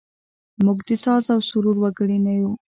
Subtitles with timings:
[0.65, 2.53] موږ د ساز او سرور وګړي نه یوو.